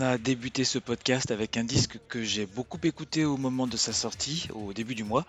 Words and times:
On 0.00 0.02
a 0.02 0.16
débuté 0.16 0.64
ce 0.64 0.78
podcast 0.78 1.30
avec 1.30 1.58
un 1.58 1.64
disque 1.64 1.98
que 2.08 2.24
j'ai 2.24 2.46
beaucoup 2.46 2.78
écouté 2.84 3.26
au 3.26 3.36
moment 3.36 3.66
de 3.66 3.76
sa 3.76 3.92
sortie, 3.92 4.48
au 4.54 4.72
début 4.72 4.94
du 4.94 5.04
mois. 5.04 5.26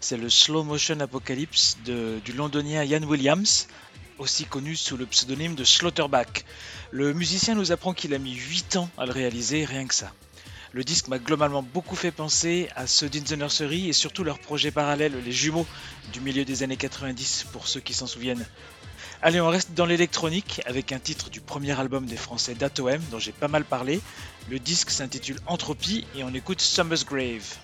C'est 0.00 0.16
le 0.16 0.30
Slow 0.30 0.64
Motion 0.64 0.98
Apocalypse 1.00 1.76
du 1.84 2.32
londonien 2.32 2.82
Ian 2.84 3.02
Williams, 3.02 3.68
aussi 4.16 4.46
connu 4.46 4.76
sous 4.76 4.96
le 4.96 5.04
pseudonyme 5.04 5.54
de 5.54 5.64
Slaughterback. 5.64 6.46
Le 6.90 7.12
musicien 7.12 7.54
nous 7.54 7.70
apprend 7.70 7.92
qu'il 7.92 8.14
a 8.14 8.18
mis 8.18 8.34
8 8.34 8.76
ans 8.76 8.88
à 8.96 9.04
le 9.04 9.12
réaliser, 9.12 9.66
rien 9.66 9.86
que 9.86 9.94
ça. 9.94 10.10
Le 10.72 10.84
disque 10.84 11.08
m'a 11.08 11.18
globalement 11.18 11.62
beaucoup 11.62 11.94
fait 11.94 12.10
penser 12.10 12.70
à 12.76 12.86
ceux 12.86 13.10
d'In 13.10 13.20
the 13.20 13.32
Nursery 13.32 13.90
et 13.90 13.92
surtout 13.92 14.24
leurs 14.24 14.38
projets 14.38 14.70
parallèles, 14.70 15.22
les 15.22 15.32
jumeaux 15.32 15.66
du 16.14 16.20
milieu 16.20 16.46
des 16.46 16.62
années 16.62 16.78
90 16.78 17.48
pour 17.52 17.68
ceux 17.68 17.80
qui 17.80 17.92
s'en 17.92 18.06
souviennent. 18.06 18.46
Allez, 19.26 19.40
on 19.40 19.48
reste 19.48 19.72
dans 19.72 19.86
l'électronique 19.86 20.60
avec 20.66 20.92
un 20.92 20.98
titre 20.98 21.30
du 21.30 21.40
premier 21.40 21.80
album 21.80 22.04
des 22.04 22.18
Français 22.18 22.54
d'Atoem 22.54 23.00
dont 23.10 23.18
j'ai 23.18 23.32
pas 23.32 23.48
mal 23.48 23.64
parlé. 23.64 24.02
Le 24.50 24.58
disque 24.58 24.90
s'intitule 24.90 25.38
Entropie 25.46 26.06
et 26.14 26.22
on 26.24 26.34
écoute 26.34 26.60
Summer's 26.60 27.06
Grave. 27.06 27.56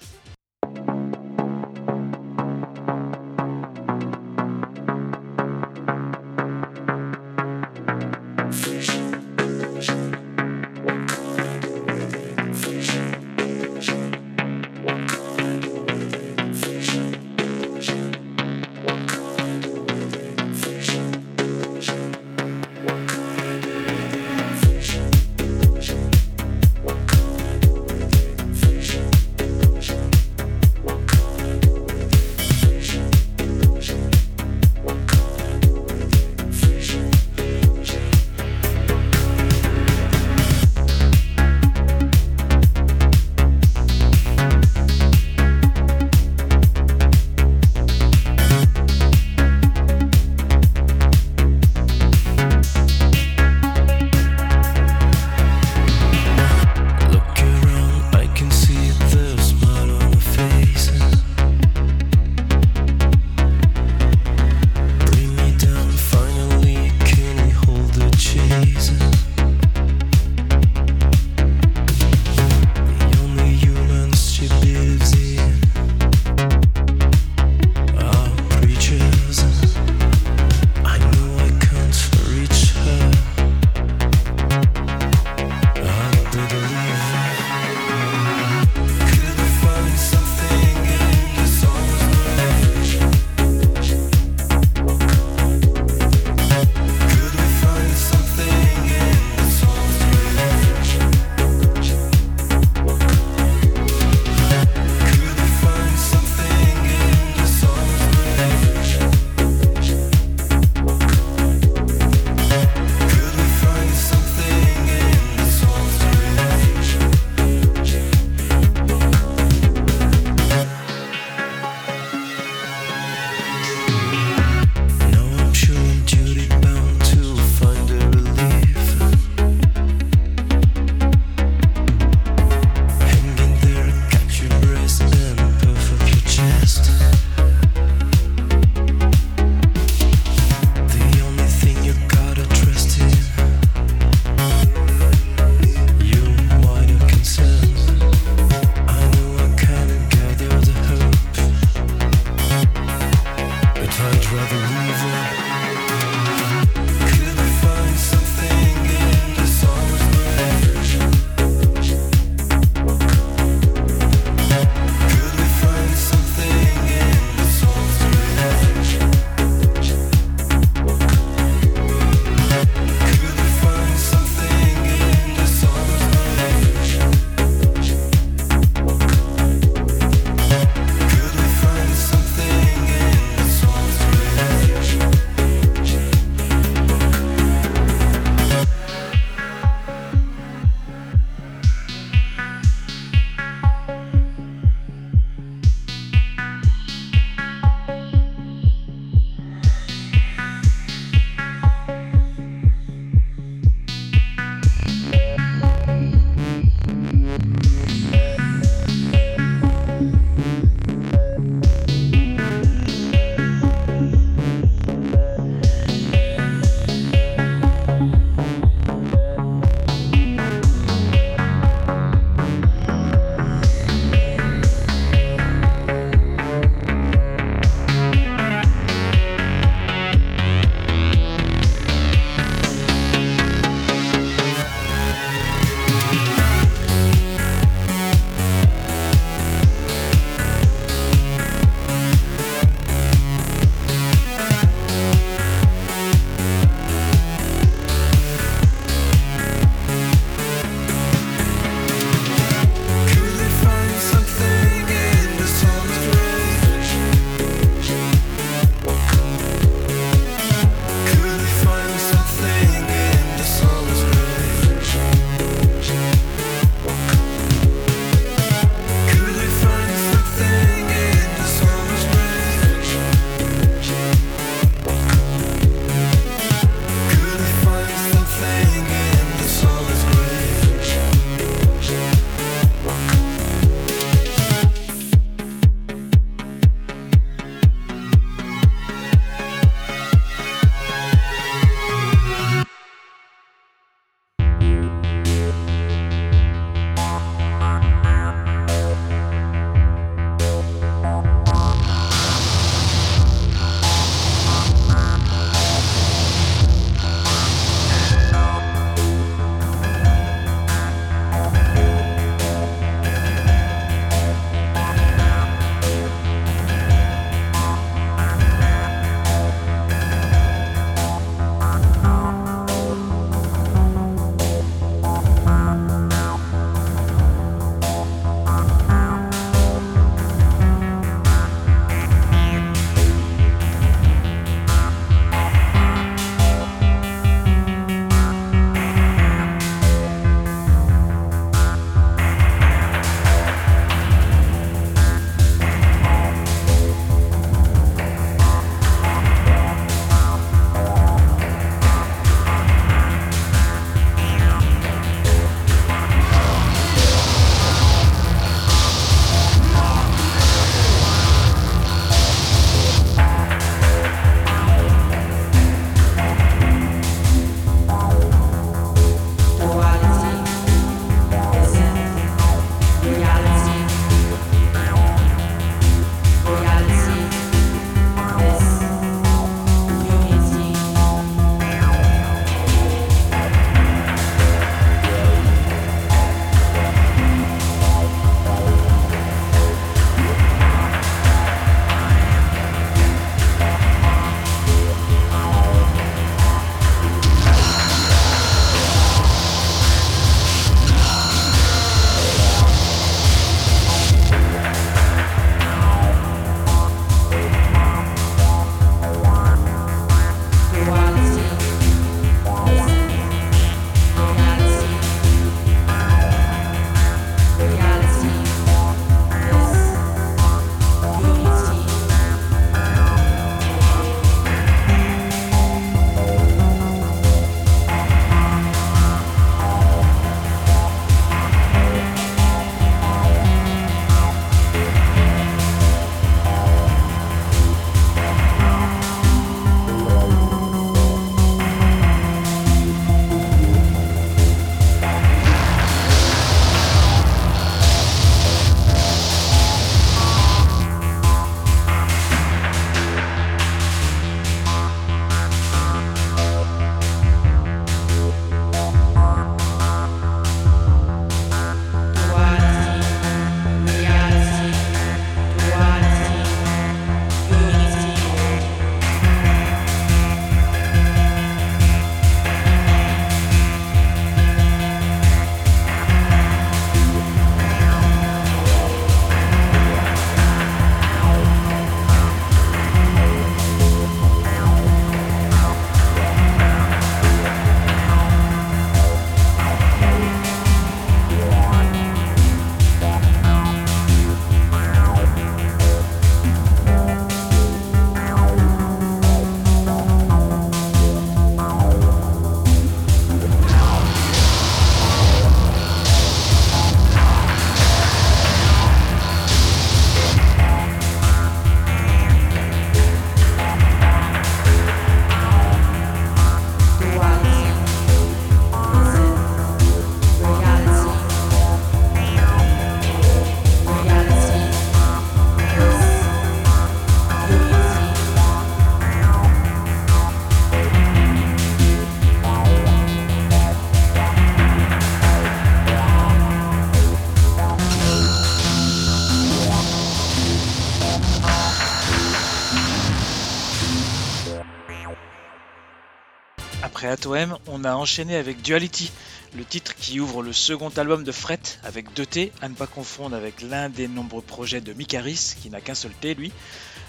Atoem, 547.10 547.58
on 547.66 547.84
a 547.84 547.94
enchaîné 547.94 548.36
avec 548.36 548.62
Duality, 548.62 549.10
le 549.56 549.64
titre 549.64 549.96
qui 549.96 550.20
ouvre 550.20 550.42
le 550.42 550.52
second 550.52 550.90
album 550.90 551.24
de 551.24 551.32
Fret 551.32 551.58
avec 551.82 552.12
deux 552.14 552.24
T, 552.24 552.52
à 552.62 552.68
ne 552.68 552.74
pas 552.74 552.86
confondre 552.86 553.34
avec 553.34 553.62
l'un 553.62 553.88
des 553.88 554.06
nombreux 554.06 554.42
projets 554.42 554.80
de 554.80 554.92
Mikaris, 554.92 555.56
qui 555.60 555.70
n'a 555.70 555.80
qu'un 555.80 555.96
seul 555.96 556.12
T 556.12 556.34
lui. 556.34 556.52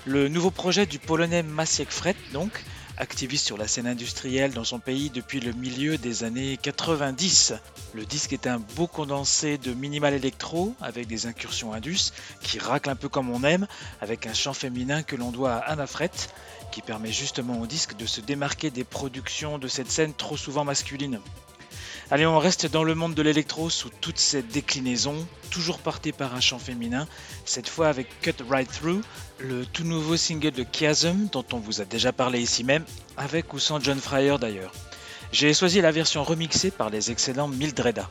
Le 0.05 0.27
nouveau 0.27 0.49
projet 0.49 0.87
du 0.87 0.97
polonais 0.97 1.43
Maciek 1.43 1.91
Fret, 1.91 2.15
donc, 2.33 2.51
activiste 2.97 3.45
sur 3.45 3.58
la 3.58 3.67
scène 3.67 3.88
industrielle 3.88 4.54
dans 4.54 4.63
son 4.63 4.80
pays 4.80 5.10
depuis 5.10 5.39
le 5.39 5.54
milieu 5.54 5.97
des 5.97 6.23
années 6.23 6.58
90. 6.62 7.54
Le 7.93 8.06
disque 8.06 8.34
est 8.34 8.47
un 8.47 8.60
beau 8.60 8.88
condensé 8.88 9.58
de 9.58 9.73
minimal 9.73 10.13
électro 10.13 10.75
avec 10.82 11.08
des 11.08 11.25
incursions 11.25 11.73
indus 11.73 12.12
qui 12.41 12.60
raclent 12.60 12.89
un 12.89 12.95
peu 12.95 13.10
comme 13.10 13.30
on 13.30 13.43
aime, 13.43 13.67
avec 14.01 14.27
un 14.27 14.34
chant 14.34 14.54
féminin 14.54 15.04
que 15.04 15.15
l'on 15.15 15.32
doit 15.32 15.54
à 15.54 15.71
Anna 15.71 15.88
Fret, 15.88 16.12
qui 16.71 16.82
permet 16.82 17.12
justement 17.12 17.60
au 17.60 17.67
disque 17.67 17.95
de 17.95 18.06
se 18.06 18.21
démarquer 18.21 18.69
des 18.69 18.84
productions 18.84 19.58
de 19.58 19.67
cette 19.67 19.91
scène 19.91 20.13
trop 20.13 20.38
souvent 20.38 20.63
masculine. 20.63 21.19
Allez, 22.10 22.25
on 22.25 22.39
reste 22.39 22.65
dans 22.65 22.84
le 22.84 22.95
monde 22.95 23.13
de 23.13 23.21
l'électro 23.21 23.69
sous 23.69 23.89
toute 23.89 24.19
cette 24.19 24.47
déclinaison, 24.49 25.27
toujours 25.49 25.80
porté 25.80 26.12
par 26.12 26.36
un 26.36 26.41
chant 26.41 26.60
féminin, 26.60 27.08
cette 27.45 27.69
fois 27.69 27.88
avec 27.88 28.08
Cut 28.21 28.36
Right 28.49 28.69
Through, 28.71 29.01
le 29.39 29.65
tout 29.65 29.84
nouveau 29.84 30.17
single 30.17 30.51
de 30.51 30.65
Chiasm 30.71 31.27
dont 31.32 31.45
on 31.54 31.58
vous 31.58 31.82
a 31.82 31.86
déjà 31.86 32.12
parlé 32.12 32.41
ici 32.41 32.63
même, 32.63 32.86
avec 33.17 33.54
ou 33.54 33.60
sans 33.60 33.80
John 33.80 33.99
Fryer 33.99 34.38
d'ailleurs. 34.39 34.73
J'ai 35.32 35.54
choisi 35.54 35.80
la 35.82 35.91
version 35.91 36.23
remixée 36.23 36.71
par 36.71 36.89
les 36.89 37.12
excellents 37.12 37.47
Mildreda. 37.47 38.10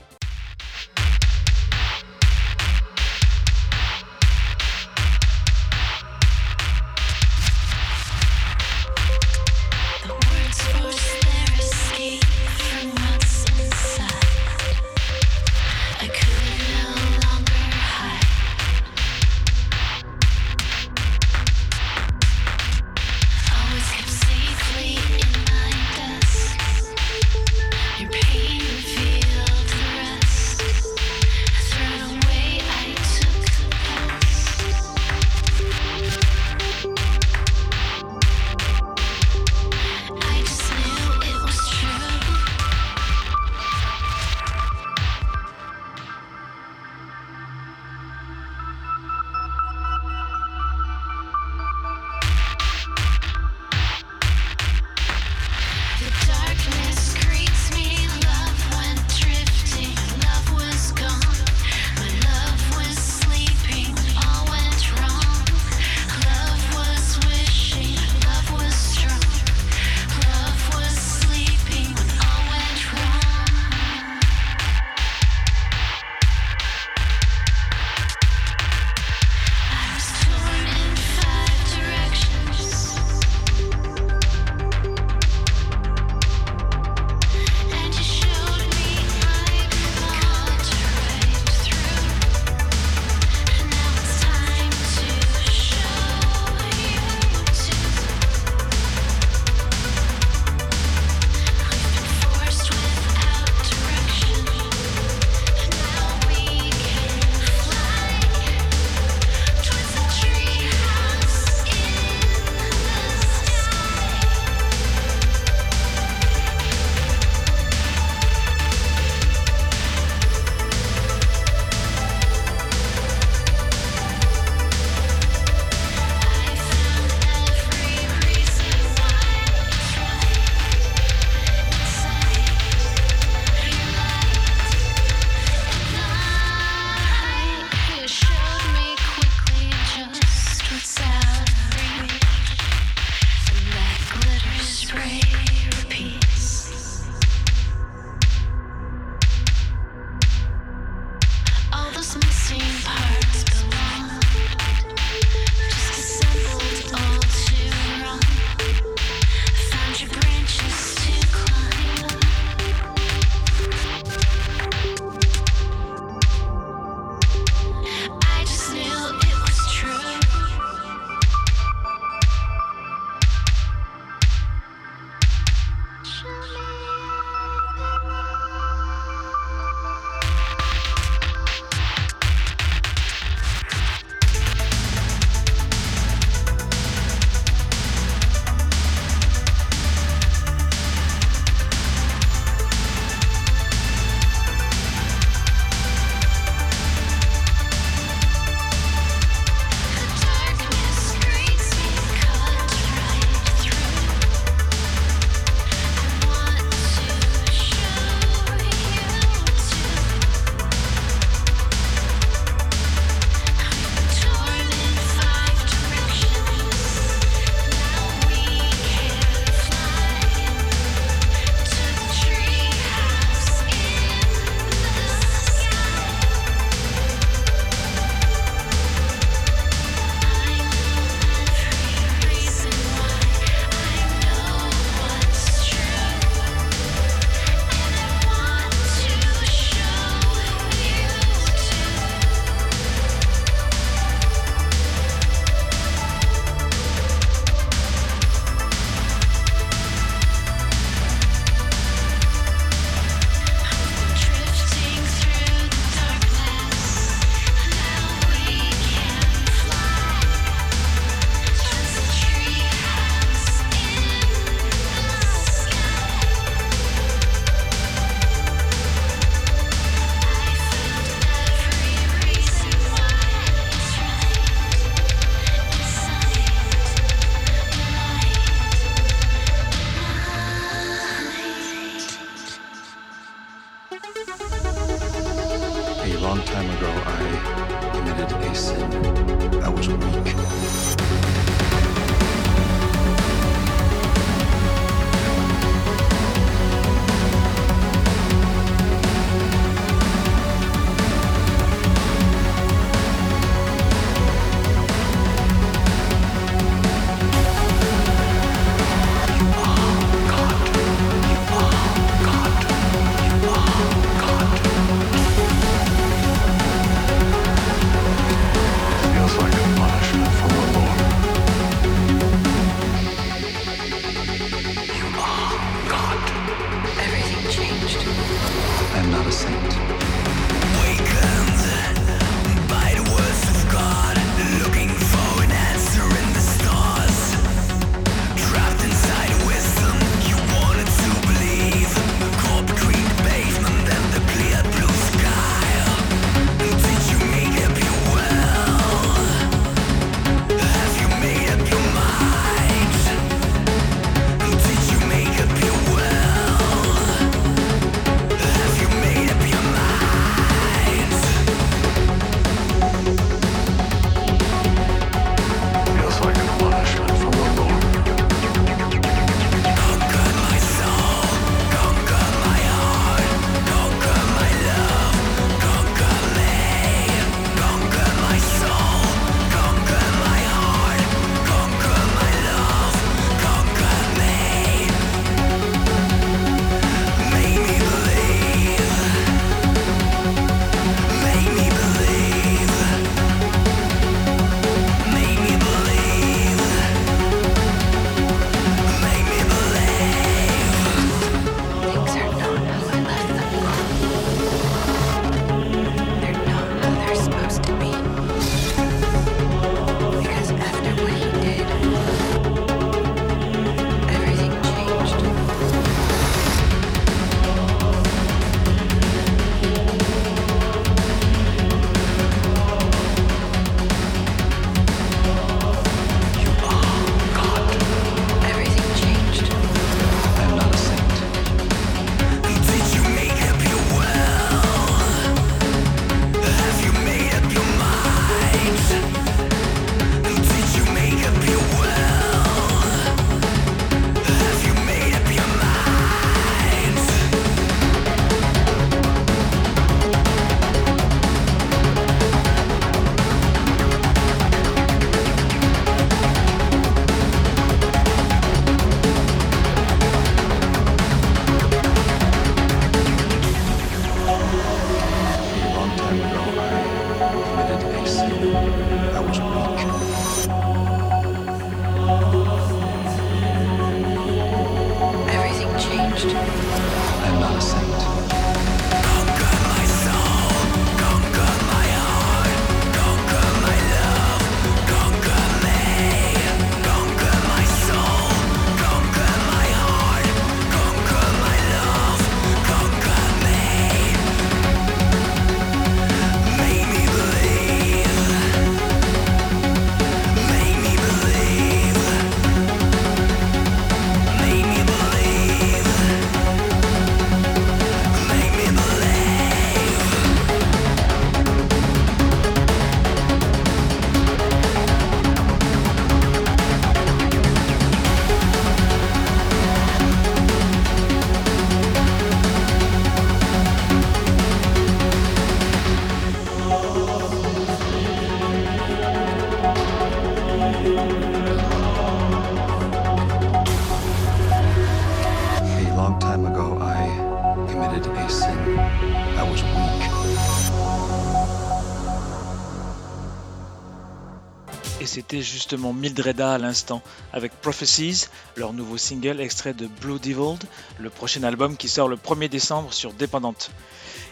Justement 545.71 545.93
Mildreda 545.93 546.55
à 546.55 546.59
l'instant, 546.59 547.01
avec 547.33 547.53
Prophecies, 547.61 548.27
leur 548.57 548.73
nouveau 548.73 548.99
single 548.99 549.41
extrait 549.41 549.73
de 549.73 549.87
Blue 549.87 550.19
Devil, 550.19 550.59
le 550.99 551.11
prochain 551.11 551.45
album 551.45 551.77
qui 551.77 551.89
sort 551.89 552.09
le 552.09 552.17
1er 552.17 552.49
décembre 552.49 552.93
sur 552.93 553.13
Dépendante. 553.13 553.71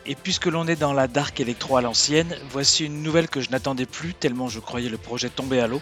Et 0.05 0.17
puisque 0.17 0.47
l'on 0.47 0.67
est 0.67 0.75
dans 0.75 0.93
la 0.93 1.07
dark 1.07 1.39
électro 1.39 1.77
à 1.77 1.81
l'ancienne, 1.81 2.37
voici 2.51 2.87
une 2.87 3.05
nouvelle 3.05 3.29
que 3.29 3.41
je 3.41 3.51
n'attendais 3.51 3.87
plus 3.87 4.15
tellement 4.15 4.49
je 4.49 4.59
croyais 4.59 4.89
le 4.89 4.99
projet 4.99 5.29
tomber 5.29 5.61
à 5.61 5.69
l'eau. 5.69 5.81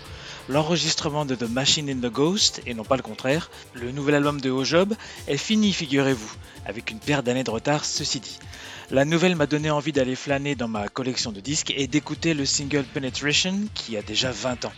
L'enregistrement 0.50 1.24
de 1.24 1.34
The 1.34 1.48
Machine 1.48 1.88
in 1.88 2.06
the 2.06 2.12
Ghost, 2.12 2.60
et 2.66 2.74
non 2.74 2.84
pas 2.84 2.96
le 2.96 3.02
contraire, 3.02 3.50
le 3.72 3.92
nouvel 3.92 4.16
album 4.16 4.38
de 4.38 4.50
Ojob, 4.50 4.94
est 5.26 5.38
fini, 5.38 5.72
figurez-vous, 5.72 6.34
avec 6.66 6.90
une 6.90 7.00
paire 7.00 7.22
d'années 7.22 7.44
de 7.44 7.50
retard, 7.50 7.86
ceci 7.86 8.20
dit. 8.20 8.38
La 8.90 9.06
nouvelle 9.06 9.36
m'a 9.36 9.46
donné 9.46 9.70
envie 9.70 9.92
d'aller 9.92 10.16
flâner 10.16 10.54
dans 10.54 10.68
ma 10.68 10.88
collection 10.88 11.32
de 11.32 11.40
disques 11.40 11.72
et 11.74 11.86
d'écouter 11.86 12.34
le 12.34 12.44
single 12.44 12.84
Penetration 12.84 13.54
qui 13.72 13.96
a 13.96 14.02
déjà 14.02 14.30
20 14.30 14.66
ans. 14.66 14.72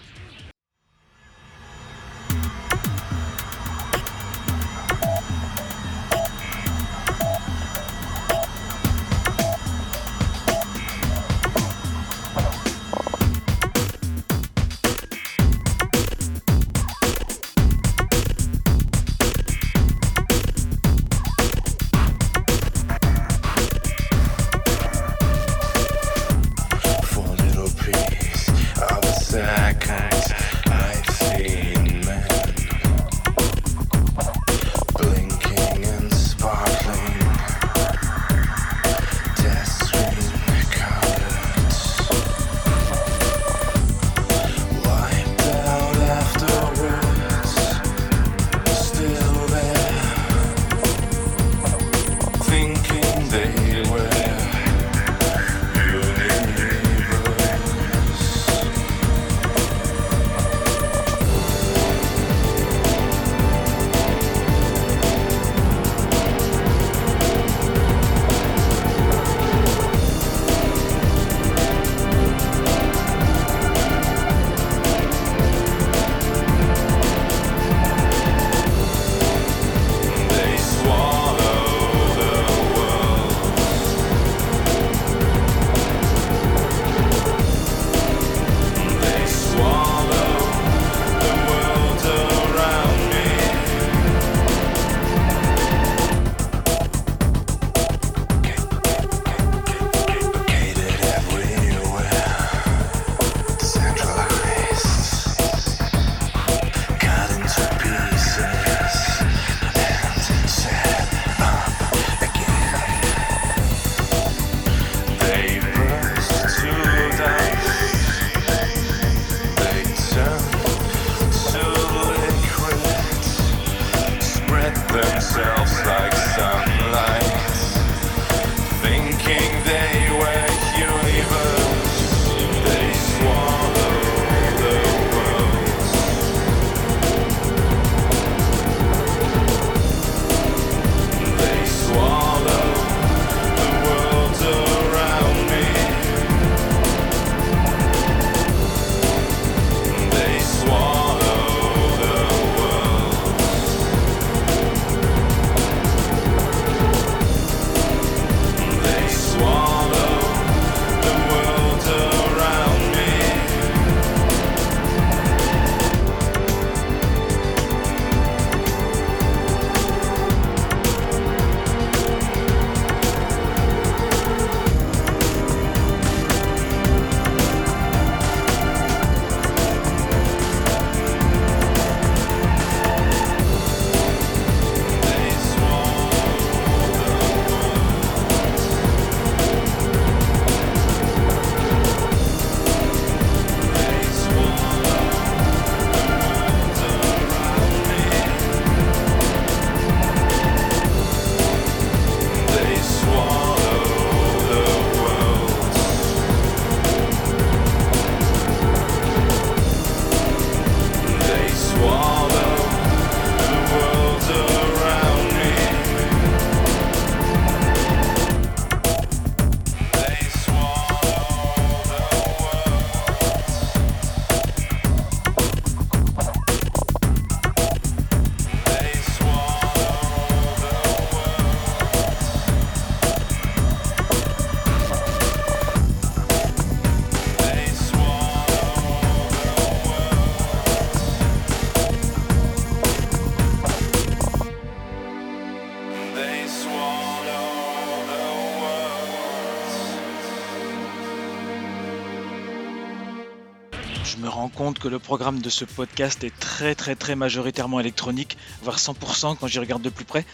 Que 254.78 254.88
le 254.88 254.98
programme 254.98 255.40
de 255.40 255.50
ce 255.50 255.64
podcast 255.64 256.24
est 256.24 256.38
très 256.38 256.74
très 256.74 256.94
très 256.94 257.16
majoritairement 257.16 257.80
électronique, 257.80 258.36
voire 258.62 258.78
100% 258.78 259.36
quand 259.36 259.46
j'y 259.46 259.58
regarde 259.58 259.82
de 259.82 259.90
plus 259.90 260.04
près. 260.04 260.24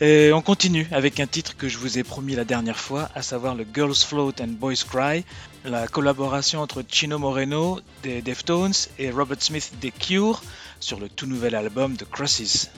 Et 0.00 0.32
on 0.32 0.40
continue 0.40 0.88
avec 0.92 1.20
un 1.20 1.26
titre 1.26 1.56
que 1.56 1.68
je 1.68 1.76
vous 1.76 1.98
ai 1.98 2.02
promis 2.02 2.34
la 2.34 2.44
dernière 2.44 2.78
fois, 2.78 3.10
à 3.14 3.20
savoir 3.20 3.54
le 3.54 3.66
Girls 3.74 3.94
Float 3.94 4.32
and 4.40 4.56
Boys 4.58 4.84
Cry, 4.88 5.24
la 5.64 5.88
collaboration 5.88 6.60
entre 6.60 6.82
Chino 6.88 7.18
Moreno 7.18 7.80
des 8.02 8.22
Deftones 8.22 8.72
et 8.98 9.10
Robert 9.10 9.42
Smith 9.42 9.72
des 9.80 9.90
Cure 9.90 10.42
sur 10.80 10.98
le 10.98 11.10
tout 11.10 11.26
nouvel 11.26 11.54
album 11.54 11.96
The 11.96 12.06
Crosses. 12.10 12.70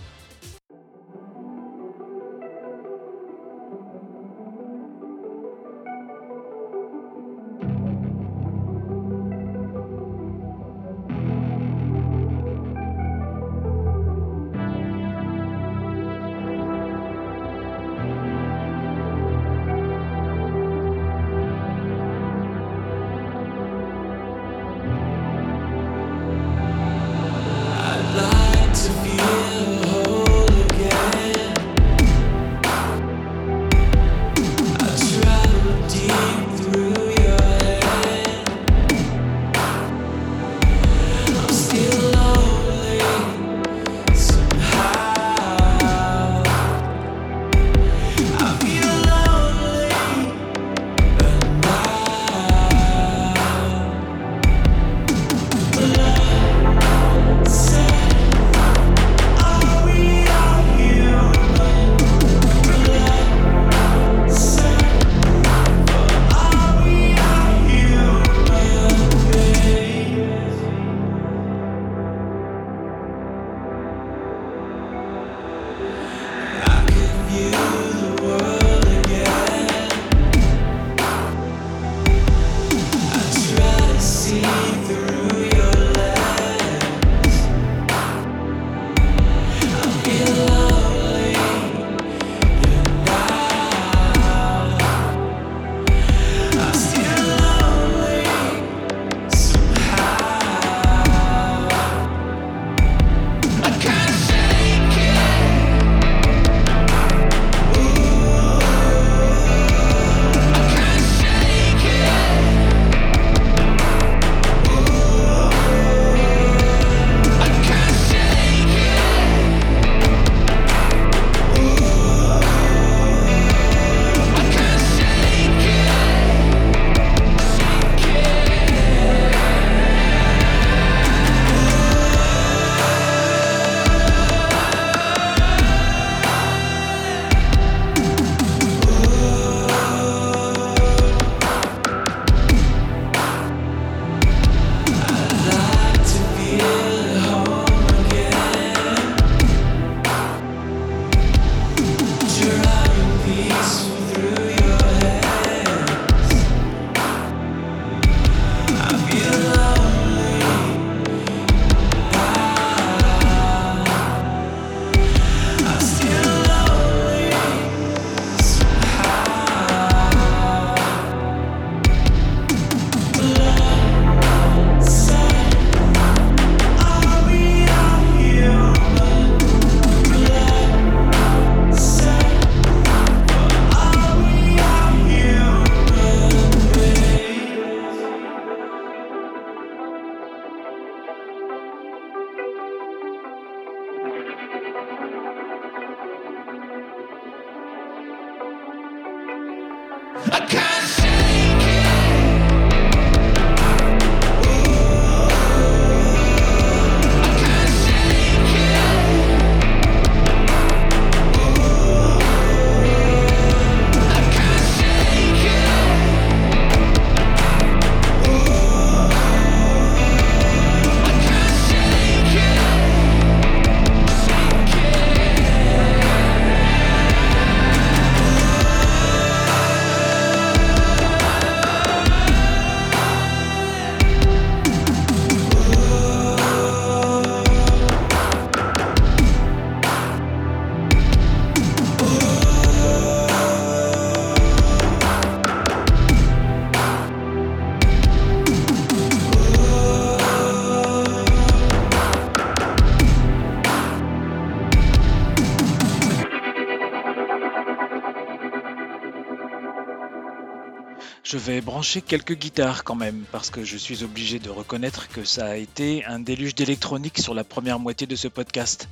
Je 261.45 261.51
vais 261.51 261.61
brancher 261.61 262.03
quelques 262.03 262.37
guitares 262.37 262.85
quand 262.85 262.95
même, 262.95 263.25
parce 263.33 263.51
que 263.51 263.65
je 263.65 263.77
suis 263.77 264.05
obligé 264.05 264.39
de 264.39 264.49
reconnaître 264.49 265.09
que 265.09 265.25
ça 265.25 265.47
a 265.47 265.57
été 265.57 266.05
un 266.05 266.21
déluge 266.21 266.55
d'électronique 266.55 267.19
sur 267.19 267.35
la 267.35 267.43
première 267.43 267.81
moitié 267.81 268.07
de 268.07 268.15
ce 268.15 268.29
podcast. 268.29 268.89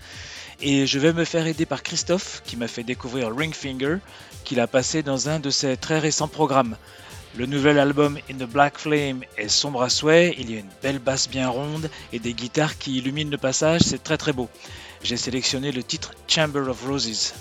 Et 0.60 0.84
je 0.84 0.98
vais 0.98 1.12
me 1.12 1.24
faire 1.24 1.46
aider 1.46 1.64
par 1.64 1.84
Christophe, 1.84 2.42
qui 2.44 2.56
m'a 2.56 2.66
fait 2.66 2.82
découvrir 2.82 3.32
Ringfinger, 3.32 3.98
qu'il 4.42 4.58
a 4.58 4.66
passé 4.66 5.04
dans 5.04 5.28
un 5.28 5.38
de 5.38 5.48
ses 5.48 5.76
très 5.76 6.00
récents 6.00 6.26
programmes. 6.26 6.76
Le 7.36 7.46
nouvel 7.46 7.78
album 7.78 8.18
In 8.28 8.38
the 8.38 8.50
Black 8.50 8.78
Flame 8.78 9.22
est 9.36 9.48
sombre 9.48 9.82
à 9.82 9.88
souhait, 9.88 10.34
il 10.36 10.50
y 10.50 10.56
a 10.56 10.58
une 10.58 10.72
belle 10.82 10.98
basse 10.98 11.28
bien 11.28 11.48
ronde 11.48 11.88
et 12.12 12.18
des 12.18 12.34
guitares 12.34 12.78
qui 12.78 12.98
illuminent 12.98 13.30
le 13.30 13.38
passage, 13.38 13.82
c'est 13.82 14.02
très 14.02 14.18
très 14.18 14.32
beau. 14.32 14.48
J'ai 15.04 15.16
sélectionné 15.16 15.70
le 15.70 15.84
titre 15.84 16.14
Chamber 16.26 16.68
of 16.68 16.84
Roses. 16.84 17.32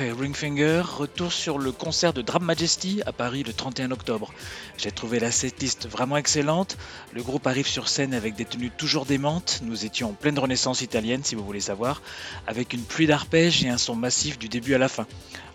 Après 0.00 0.12
Ring 0.12 0.34
Finger, 0.34 0.82
retour 0.82 1.30
sur 1.30 1.58
le 1.58 1.72
concert 1.72 2.14
de 2.14 2.22
Drame 2.22 2.44
Majesty 2.44 3.02
à 3.04 3.12
Paris 3.12 3.42
le 3.42 3.52
31 3.52 3.90
octobre. 3.90 4.32
J'ai 4.78 4.90
trouvé 4.90 5.20
la 5.20 5.30
setlist 5.30 5.86
vraiment 5.86 6.16
excellente. 6.16 6.78
Le 7.12 7.22
groupe 7.22 7.46
arrive 7.46 7.66
sur 7.66 7.86
scène 7.86 8.14
avec 8.14 8.34
des 8.34 8.46
tenues 8.46 8.70
toujours 8.70 9.04
démentes. 9.04 9.60
Nous 9.62 9.84
étions 9.84 10.08
en 10.08 10.12
pleine 10.14 10.38
renaissance 10.38 10.80
italienne, 10.80 11.22
si 11.22 11.34
vous 11.34 11.44
voulez 11.44 11.60
savoir, 11.60 12.00
avec 12.46 12.72
une 12.72 12.82
pluie 12.82 13.06
d'arpèges 13.06 13.62
et 13.62 13.68
un 13.68 13.76
son 13.76 13.94
massif 13.94 14.38
du 14.38 14.48
début 14.48 14.72
à 14.72 14.78
la 14.78 14.88
fin. 14.88 15.06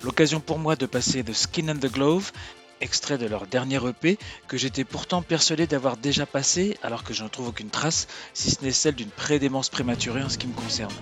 L'occasion 0.03 0.39
pour 0.39 0.59
moi 0.59 0.75
de 0.75 0.85
passer 0.85 1.23
de 1.23 1.33
Skin 1.33 1.69
and 1.69 1.79
the 1.79 1.91
Glove, 1.91 2.31
extrait 2.81 3.17
de 3.17 3.25
leur 3.25 3.47
dernier 3.47 3.79
EP 3.83 4.19
que 4.47 4.57
j'étais 4.57 4.83
pourtant 4.83 5.23
persuadé 5.23 5.65
d'avoir 5.65 5.97
déjà 5.97 6.27
passé 6.27 6.77
alors 6.83 7.03
que 7.03 7.15
je 7.15 7.23
ne 7.23 7.29
trouve 7.29 7.47
aucune 7.47 7.71
trace, 7.71 8.05
si 8.35 8.51
ce 8.51 8.63
n'est 8.63 8.71
celle 8.71 8.93
d'une 8.93 9.09
prédémence 9.09 9.69
prématurée 9.69 10.21
en 10.21 10.29
ce 10.29 10.37
qui 10.37 10.45
me 10.45 10.53
concerne. 10.53 10.93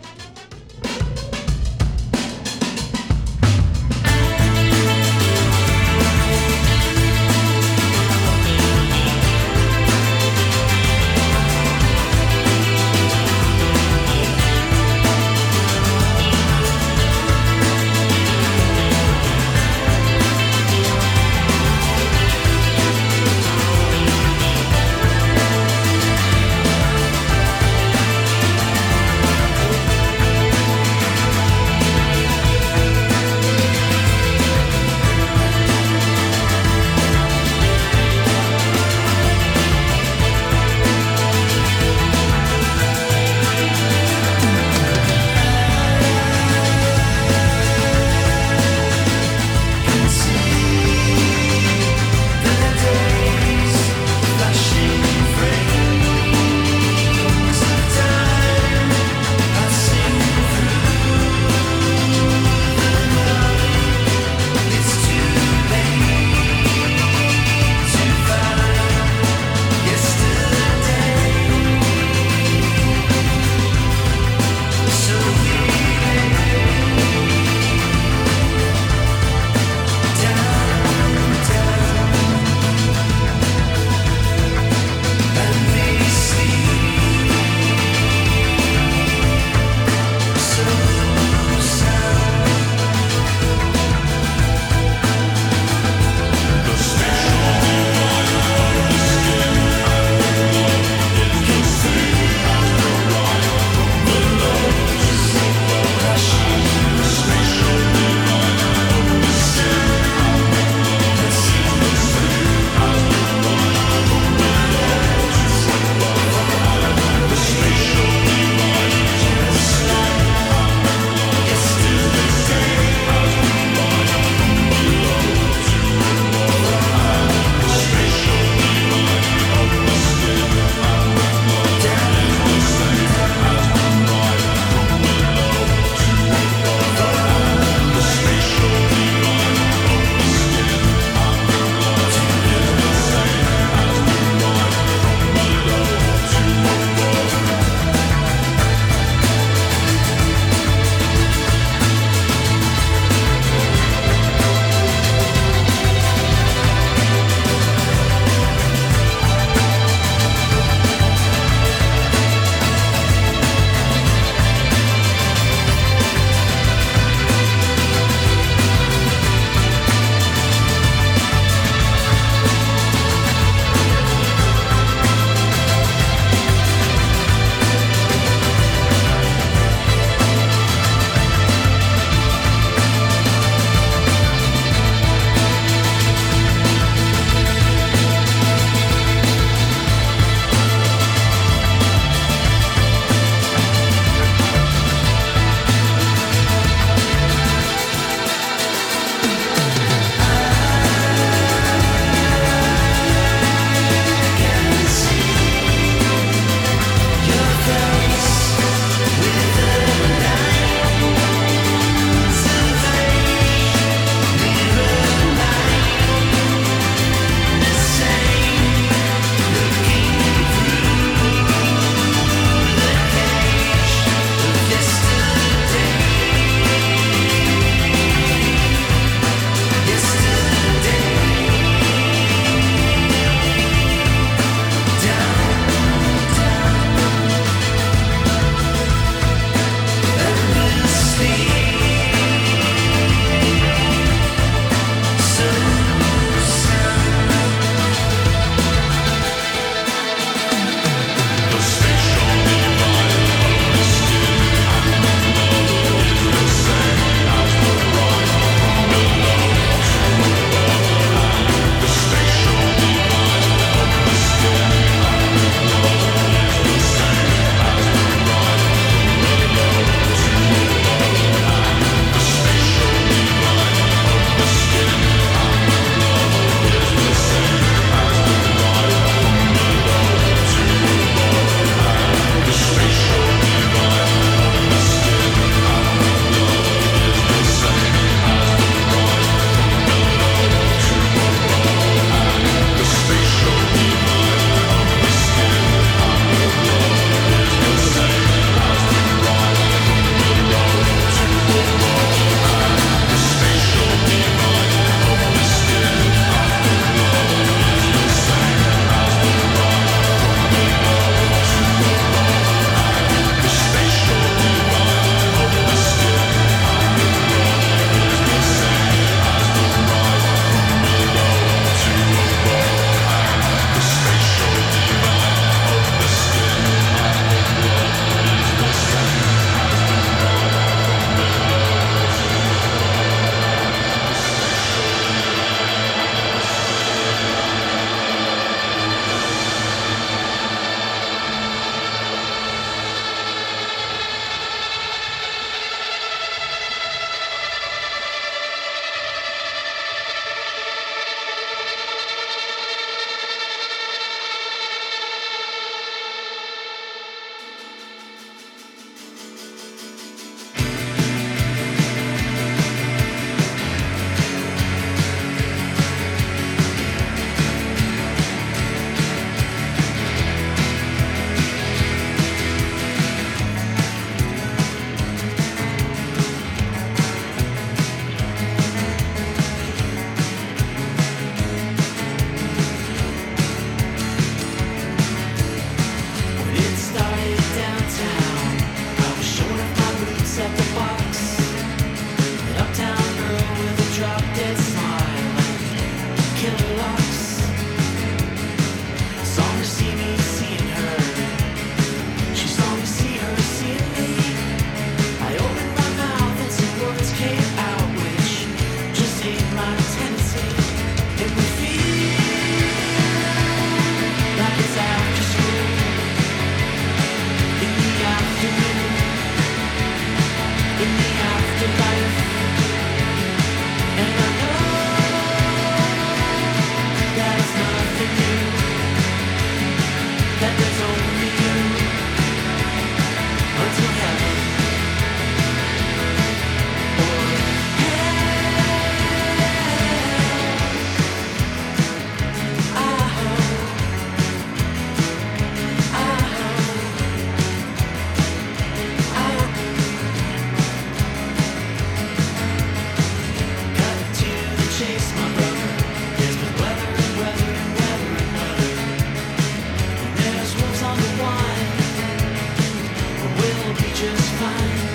just 464.03 464.31
fine. 464.33 464.92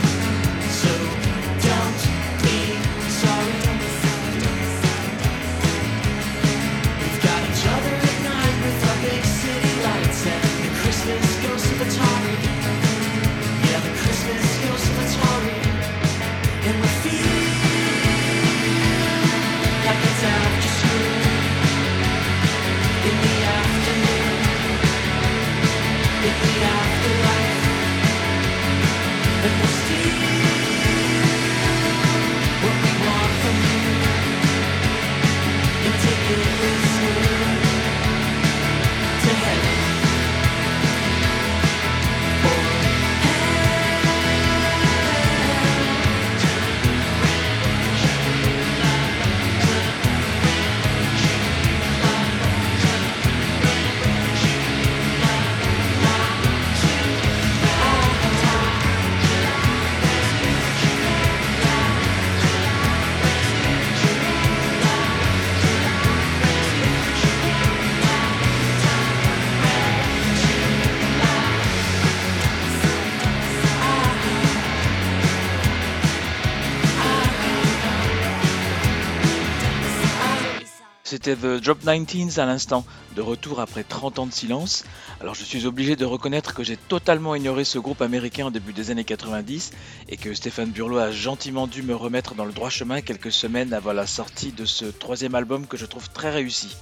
The 81.36 81.62
Drop 81.62 81.84
19s 81.84 82.38
à 82.38 82.46
l'instant, 82.46 82.84
de 83.14 83.20
retour 83.20 83.60
après 83.60 83.84
30 83.84 84.18
ans 84.18 84.26
de 84.26 84.32
silence. 84.32 84.84
Alors 85.20 85.34
je 85.34 85.44
suis 85.44 85.66
obligé 85.66 85.96
de 85.96 86.04
reconnaître 86.04 86.54
que 86.54 86.62
j'ai 86.62 86.76
totalement 86.76 87.34
ignoré 87.34 87.64
ce 87.64 87.78
groupe 87.78 88.02
américain 88.02 88.46
au 88.46 88.50
début 88.50 88.72
des 88.72 88.90
années 88.90 89.04
90 89.04 89.72
et 90.08 90.16
que 90.16 90.32
Stéphane 90.32 90.70
Burlot 90.70 90.98
a 90.98 91.10
gentiment 91.10 91.66
dû 91.66 91.82
me 91.82 91.94
remettre 91.94 92.34
dans 92.34 92.44
le 92.44 92.52
droit 92.52 92.70
chemin 92.70 93.00
quelques 93.00 93.32
semaines 93.32 93.72
avant 93.72 93.92
la 93.92 94.06
sortie 94.06 94.52
de 94.52 94.64
ce 94.64 94.86
troisième 94.86 95.34
album 95.34 95.66
que 95.66 95.76
je 95.76 95.86
trouve 95.86 96.08
très 96.10 96.30
réussi. 96.30 96.76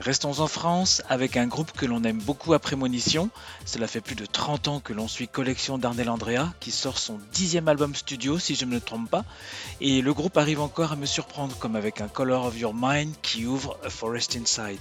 Restons 0.00 0.40
en 0.40 0.46
France 0.46 1.02
avec 1.10 1.36
un 1.36 1.46
groupe 1.46 1.72
que 1.72 1.84
l'on 1.84 2.04
aime 2.04 2.20
beaucoup 2.20 2.54
à 2.54 2.58
Prémonition. 2.58 3.28
Cela 3.66 3.86
fait 3.86 4.00
plus 4.00 4.14
de 4.14 4.24
30 4.24 4.68
ans 4.68 4.80
que 4.80 4.94
l'on 4.94 5.08
suit 5.08 5.28
Collection 5.28 5.76
d'Arnel 5.76 6.08
Andrea 6.08 6.54
qui 6.58 6.70
sort 6.70 6.96
son 6.96 7.18
dixième 7.32 7.68
album 7.68 7.94
studio 7.94 8.38
si 8.38 8.54
je 8.54 8.64
ne 8.64 8.70
me 8.70 8.80
trompe 8.80 9.10
pas. 9.10 9.26
Et 9.82 10.00
le 10.00 10.14
groupe 10.14 10.38
arrive 10.38 10.62
encore 10.62 10.92
à 10.92 10.96
me 10.96 11.04
surprendre 11.04 11.54
comme 11.58 11.76
avec 11.76 12.00
un 12.00 12.08
Color 12.08 12.46
of 12.46 12.58
Your 12.58 12.72
Mind 12.74 13.14
qui 13.20 13.44
ouvre 13.44 13.78
A 13.84 13.90
Forest 13.90 14.36
Inside. 14.36 14.80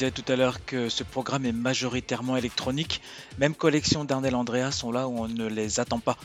disais 0.00 0.10
tout 0.12 0.32
à 0.32 0.36
l'heure 0.36 0.64
que 0.64 0.88
ce 0.88 1.04
programme 1.04 1.44
est 1.44 1.52
majoritairement 1.52 2.34
électronique. 2.38 3.02
Même 3.36 3.54
collection 3.54 4.06
d'Arnel 4.06 4.34
Andrea 4.34 4.72
sont 4.72 4.90
là 4.90 5.06
où 5.06 5.18
on 5.18 5.28
ne 5.28 5.46
les 5.46 5.78
attend 5.78 5.98
pas. 5.98 6.16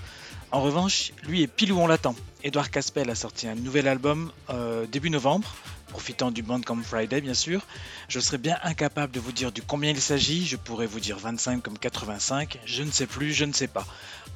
En 0.54 0.62
revanche, 0.62 1.12
lui 1.28 1.42
est 1.42 1.48
pile 1.48 1.74
où 1.74 1.80
on 1.82 1.88
l'attend. 1.88 2.16
Edouard 2.46 2.72
Caspel 2.72 3.10
a 3.10 3.16
sorti 3.16 3.50
un 3.50 3.56
nouvel 3.56 3.90
album 3.90 4.32
euh, 4.50 4.86
début 4.86 5.10
novembre, 5.10 5.54
profitant 5.90 6.32
du 6.32 6.42
Bandcamp 6.42 6.82
Friday 6.84 7.20
bien 7.20 7.34
sûr. 7.34 7.64
Je 8.08 8.22
serais 8.22 8.38
bien 8.38 8.58
incapable 8.64 9.12
de 9.12 9.20
vous 9.20 9.34
dire 9.34 9.52
du 9.52 9.62
combien 9.62 9.92
il 9.92 10.00
s'agit, 10.00 10.46
je 10.46 10.56
pourrais 10.56 10.88
vous 10.88 11.02
dire 11.02 11.18
25 11.18 11.62
comme 11.62 11.78
85, 11.78 12.60
je 12.64 12.82
ne 12.82 12.92
sais 12.92 13.08
plus, 13.08 13.34
je 13.34 13.44
ne 13.44 13.52
sais 13.52 13.68
pas. 13.68 13.86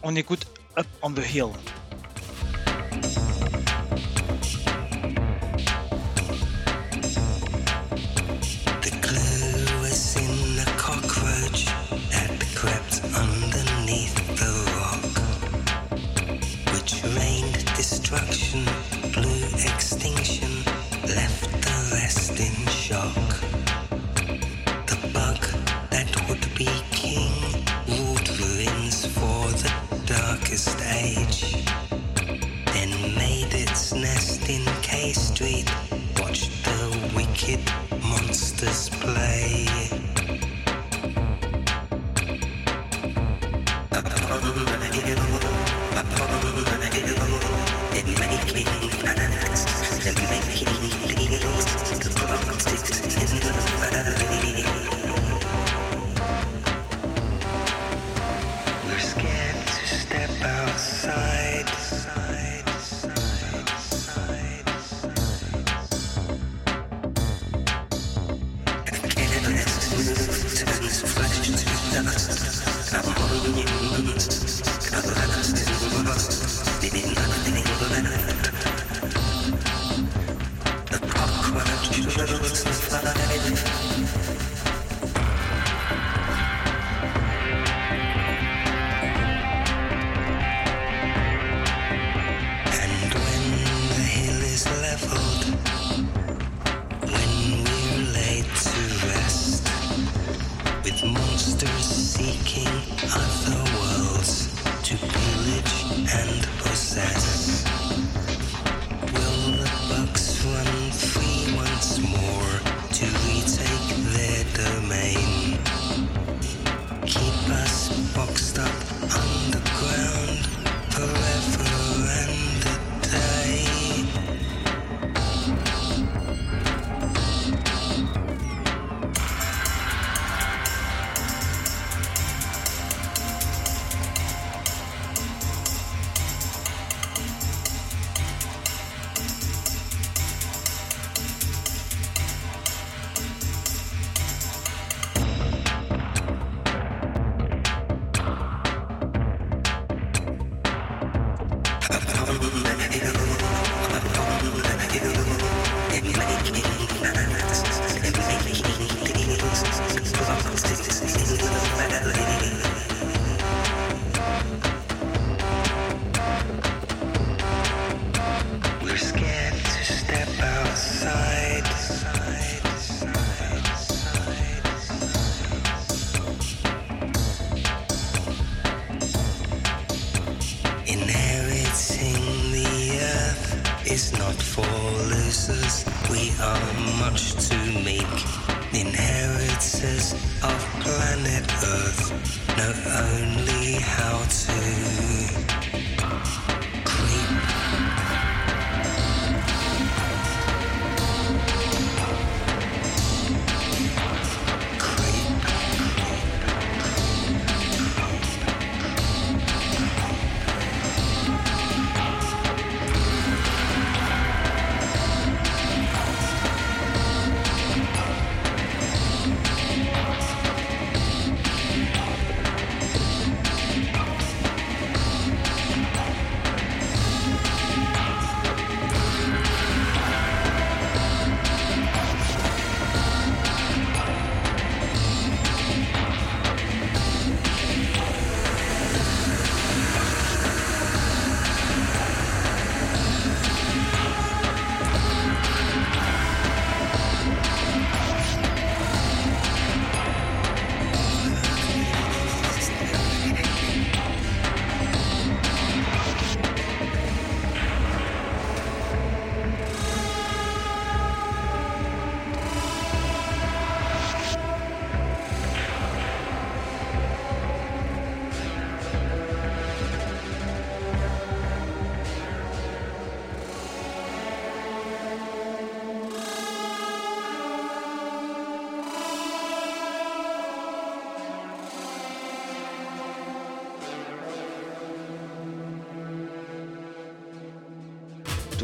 On 0.04 0.18
écoute 0.18 0.48
Up 0.78 0.88
on 1.02 1.14
the 1.14 1.24
Hill. 1.34 1.52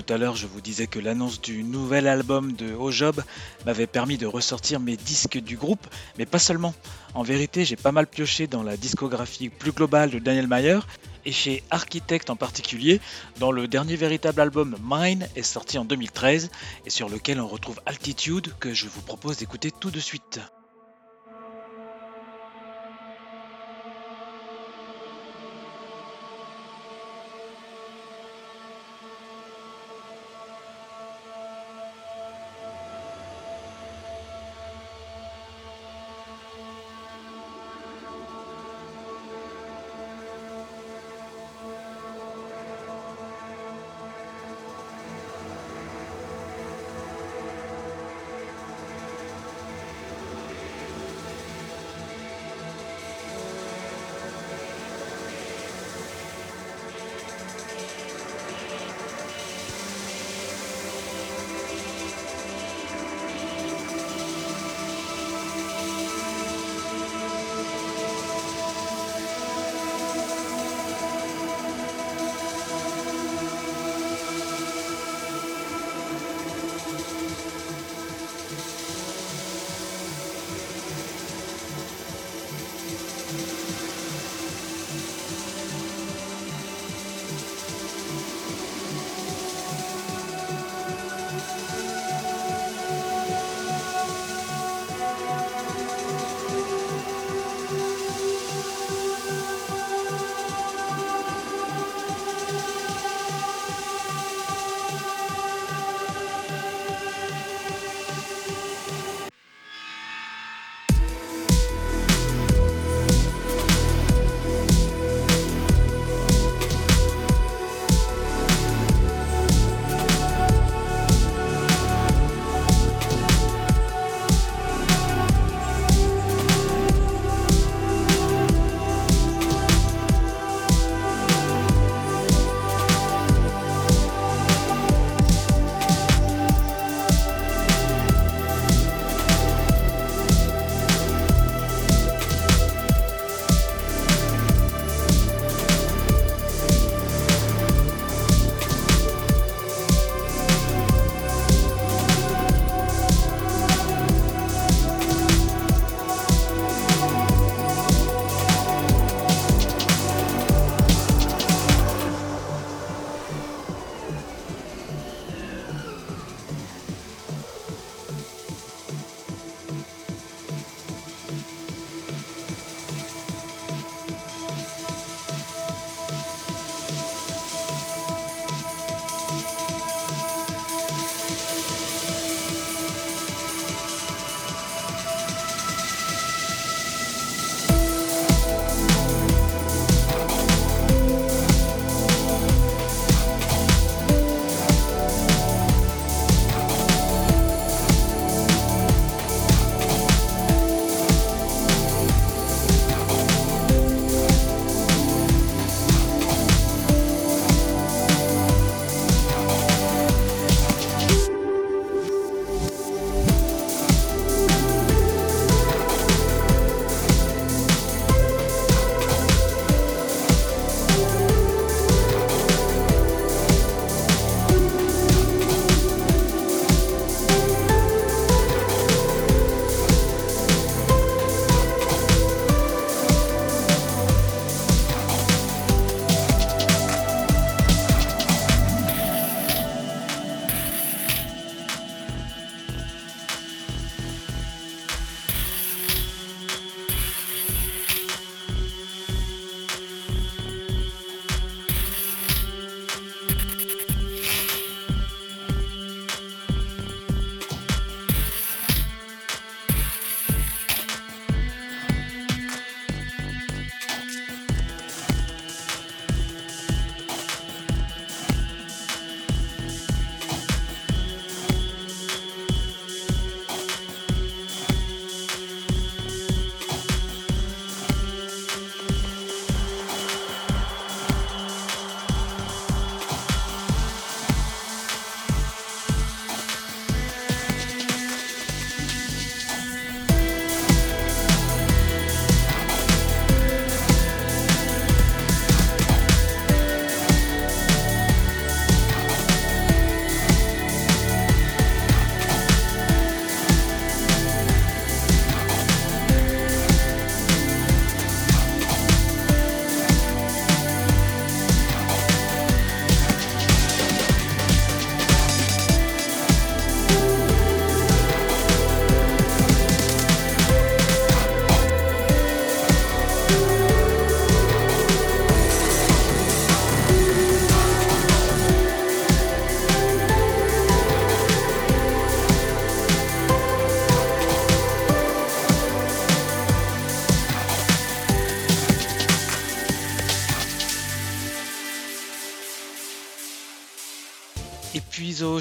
Tout 0.06 0.14
à 0.14 0.18
l'heure, 0.18 0.36
je 0.36 0.46
vous 0.46 0.62
disais 0.62 0.86
que 0.86 1.00
l'annonce 1.00 1.42
du 1.42 1.64
nouvel 1.64 2.08
album 2.08 2.52
de 2.52 2.76
Ojob 2.76 3.24
m'avait 3.66 3.88
permis 3.88 4.20
de 4.20 4.28
ressortir 4.28 4.80
mes 4.80 4.98
disques 4.98 5.40
du 5.40 5.58
groupe, 5.58 5.88
mais 6.20 6.28
pas 6.28 6.38
seulement. 6.38 6.76
En 7.16 7.24
vérité, 7.24 7.66
j'ai 7.66 7.76
pas 7.76 7.92
mal 7.92 8.06
pioché 8.06 8.46
dans 8.46 8.62
la 8.62 8.78
discographie 8.78 9.50
plus 9.50 9.72
globale 9.72 10.12
de 10.12 10.20
Daniel 10.20 10.46
Mayer, 10.46 10.80
et 11.26 11.32
chez 11.32 11.64
Architect 11.72 12.30
en 12.30 12.36
particulier, 12.36 13.02
dont 13.40 13.52
le 13.52 13.68
dernier 13.68 13.96
véritable 13.96 14.42
album 14.42 14.78
Mine 14.84 15.28
est 15.36 15.42
sorti 15.42 15.80
en 15.80 15.86
2013, 15.86 16.52
et 16.86 16.90
sur 16.92 17.10
lequel 17.10 17.42
on 17.42 17.48
retrouve 17.48 17.82
Altitude, 17.88 18.54
que 18.60 18.76
je 18.76 18.88
vous 18.88 19.02
propose 19.02 19.38
d'écouter 19.38 19.72
tout 19.72 19.90
de 19.90 20.00
suite. 20.00 20.40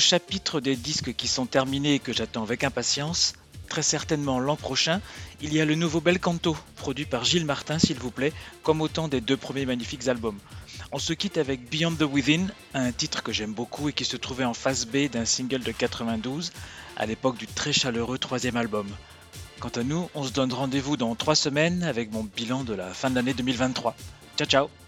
Chapitre 0.05 0.61
des 0.61 0.76
disques 0.76 1.14
qui 1.14 1.28
sont 1.28 1.46
terminés 1.46 1.94
et 1.94 1.98
que 1.98 2.12
j'attends 2.12 2.42
avec 2.42 2.62
impatience, 2.62 3.32
très 3.68 3.82
certainement 3.82 4.38
l'an 4.38 4.57
prochain, 4.57 5.00
il 5.40 5.52
y 5.55 5.61
a 5.61 5.64
le 5.64 5.74
nouveau 5.74 6.00
Bel 6.00 6.20
Canto, 6.20 6.57
produit 6.76 7.07
par 7.07 7.24
Gilles 7.24 7.46
Martin 7.46 7.78
s'il 7.78 7.98
vous 7.98 8.11
plaît, 8.11 8.32
comme 8.62 8.82
autant 8.82 9.09
des 9.09 9.20
deux 9.20 9.36
premiers 9.36 9.66
magnifiques 9.66 10.07
albums. 10.07 10.38
On 10.92 10.98
se 10.98 11.12
quitte 11.14 11.38
avec 11.38 11.70
Beyond 11.70 11.94
the 11.94 12.02
Within, 12.02 12.48
un 12.74 12.92
titre 12.92 13.22
que 13.22 13.32
j'aime 13.32 13.55
beaucoup 13.55 13.88
et 13.88 13.92
qui 13.92 14.05
se 14.05 14.16
trouvait 14.16 14.44
en 14.44 14.55
face 14.55 14.86
B 14.86 15.09
d'un 15.11 15.24
single 15.24 15.62
de 15.62 15.72
92, 15.72 16.52
à 16.96 17.07
l'époque 17.07 17.38
du 17.38 17.46
très 17.46 17.72
chaleureux 17.72 18.18
troisième 18.18 18.57
album. 18.57 18.86
Quant 19.59 19.70
à 19.70 19.82
nous, 19.82 20.11
on 20.14 20.24
se 20.24 20.32
donne 20.32 20.52
rendez-vous 20.52 20.96
dans 20.98 21.14
trois 21.14 21.34
semaines 21.34 21.82
avec 21.82 22.12
mon 22.12 22.24
bilan 22.24 22.62
de 22.64 22.74
la 22.74 22.92
fin 22.92 23.09
de 23.09 23.14
l'année 23.14 23.34
2023. 23.34 23.96
Ciao 24.36 24.46
ciao 24.46 24.84